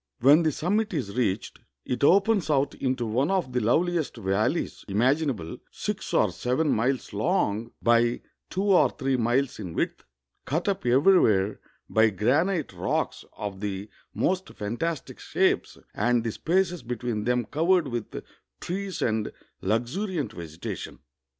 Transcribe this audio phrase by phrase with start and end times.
[0.19, 5.57] When the summit is reached, it opens out into one of the loveliest valleys imaginable,
[5.71, 10.03] sLx or seven miles long, by two or three miles in width,
[10.45, 17.25] cut up everywhere by granite rocks of the most fantastic shapes, and the spaces between
[17.25, 18.23] them covered with
[18.59, 19.31] trees and
[19.61, 20.97] luxuriant vegetation.